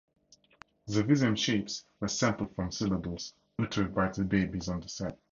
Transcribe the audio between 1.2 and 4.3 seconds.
shapes were sampled from syllables uttered by the